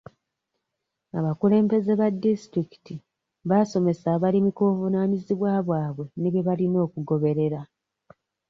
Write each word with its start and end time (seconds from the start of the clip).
Abakulembeze 1.17 1.91
ba 1.99 2.07
disitulikiti 2.23 2.95
baasomesa 3.49 4.07
abalimi 4.15 4.49
ku 4.55 4.61
buvanaanyizibwa 4.69 5.51
bwabwe 5.67 6.05
ne 6.19 6.29
bye 6.33 6.41
balina 6.47 6.77
okugoberera. 6.87 7.61